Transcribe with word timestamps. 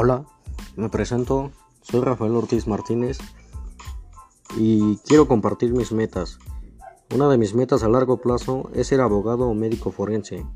Hola, 0.00 0.24
me 0.76 0.88
presento, 0.90 1.50
soy 1.82 2.02
Rafael 2.02 2.36
Ortiz 2.36 2.68
Martínez 2.68 3.18
y 4.56 4.96
quiero 4.98 5.26
compartir 5.26 5.72
mis 5.72 5.90
metas. 5.90 6.38
Una 7.12 7.28
de 7.28 7.36
mis 7.36 7.52
metas 7.56 7.82
a 7.82 7.88
largo 7.88 8.18
plazo 8.18 8.70
es 8.74 8.86
ser 8.86 9.00
abogado 9.00 9.48
o 9.48 9.54
médico 9.54 9.90
forense. 9.90 10.46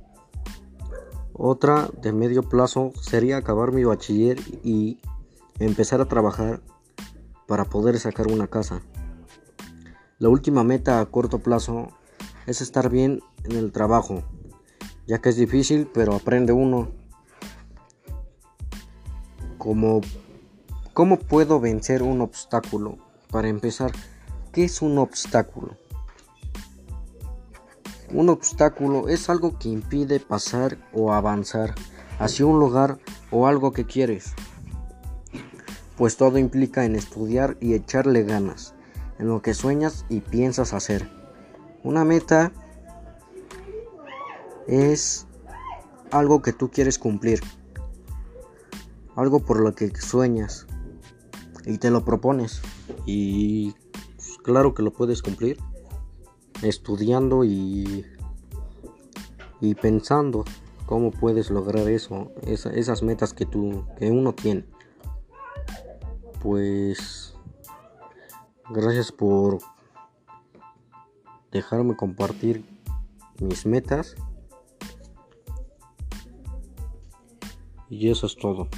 Otra 1.33 1.91
de 2.01 2.13
medio 2.13 2.45
plazo 2.45 2.93
sería 3.01 3.37
acabar 3.37 3.73
mi 3.73 3.83
bachiller 3.83 4.39
y 4.63 5.01
empezar 5.59 6.01
a 6.01 6.07
trabajar 6.07 6.63
para 7.49 7.65
poder 7.65 7.99
sacar 7.99 8.29
una 8.29 8.47
casa. 8.47 8.83
La 10.21 10.29
última 10.29 10.63
meta 10.63 11.01
a 11.01 11.07
corto 11.07 11.41
plazo 11.41 11.89
es 12.47 12.61
estar 12.61 12.91
bien 12.91 13.19
en 13.43 13.57
el 13.57 13.73
trabajo, 13.73 14.23
ya 15.09 15.21
que 15.21 15.31
es 15.31 15.37
difícil, 15.37 15.91
pero 15.93 16.15
aprende 16.15 16.53
uno. 16.53 17.02
¿Cómo, 19.63 20.01
¿Cómo 20.93 21.21
puedo 21.21 21.61
vencer 21.61 22.03
un 22.03 22.21
obstáculo? 22.21 22.99
Para 23.31 23.47
empezar, 23.47 23.93
¿qué 24.51 24.65
es 24.65 24.83
un 24.83 24.99
obstáculo? 24.99 25.77
Un 28.13 28.29
obstáculo 28.29 29.09
es 29.09 29.31
algo 29.31 29.61
que 29.61 29.69
impide 29.69 30.19
pasar 30.19 30.79
o 30.93 31.13
avanzar 31.13 31.77
hacia 32.19 32.45
un 32.45 32.59
lugar 32.59 32.99
o 33.31 33.47
algo 33.47 33.71
que 33.71 33.87
quieres. 33.87 34.35
Pues 35.97 36.17
todo 36.17 36.39
implica 36.39 36.85
en 36.85 36.97
estudiar 36.97 37.57
y 37.61 37.75
echarle 37.75 38.25
ganas 38.25 38.75
en 39.21 39.29
lo 39.29 39.43
que 39.43 39.55
sueñas 39.55 40.07
y 40.09 40.23
piensas 40.23 40.73
hacer. 40.73 41.09
Una 41.85 42.05
meta 42.05 42.51
es 44.67 45.29
algo 46.11 46.43
que 46.43 46.53
tú 46.53 46.69
quieres 46.69 46.99
cumplir 46.99 47.41
algo 49.17 49.41
por 49.41 49.61
lo 49.61 49.75
que 49.75 49.91
sueñas 49.97 50.67
y 51.65 51.79
te 51.79 51.91
lo 51.91 52.05
propones. 52.05 52.63
Y 53.07 53.73
pues, 54.17 54.39
claro 54.43 54.75
que 54.75 54.83
lo 54.83 54.93
puedes 54.93 55.23
cumplir 55.23 55.59
estudiando 56.63 57.45
y, 57.45 58.07
y 59.61 59.75
pensando 59.75 60.45
cómo 60.87 61.11
puedes 61.11 61.51
lograr 61.51 61.89
eso 61.89 62.31
esas 62.43 63.03
metas 63.03 63.35
que 63.35 63.47
tú 63.47 63.85
que 63.99 64.11
uno 64.11 64.35
tiene. 64.35 64.65
Pues 66.41 67.35
gracias 68.71 69.13
por 69.13 69.59
dejarme 71.51 71.97
compartir 71.97 72.65
mis 73.41 73.67
metas. 73.67 74.15
Y 77.89 78.11
eso 78.11 78.27
es 78.27 78.37
todo 78.37 78.69